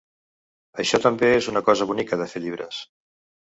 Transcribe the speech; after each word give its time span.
Això 0.83 0.99
també 1.03 1.29
és 1.41 1.49
una 1.51 1.63
cosa 1.67 1.89
bonica 1.93 2.21
de 2.23 2.29
fer 2.33 2.43
llibres. 2.47 2.81